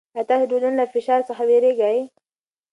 [0.15, 1.99] آیا تاسې د ټولنې له فشار څخه وېرېږئ؟